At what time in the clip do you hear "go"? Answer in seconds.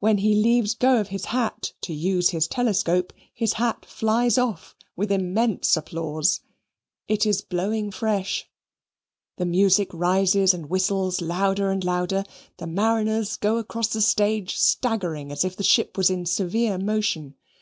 0.74-1.00, 13.38-13.56